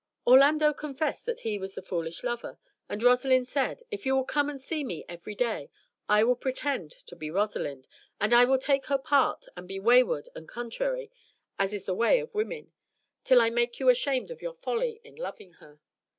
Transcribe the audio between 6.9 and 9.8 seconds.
to be Rosalind, and I will take her part, and be